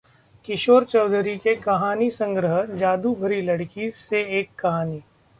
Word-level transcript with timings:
किशोर 0.45 0.83
चौधरी 0.83 1.35
के 1.37 1.53
कहानी-संग्रह 1.55 2.65
'जादू 2.77 3.13
भरी 3.15 3.41
लड़की' 3.41 3.91
से 3.91 4.23
एक 4.39 4.49
कहानी... 4.59 5.01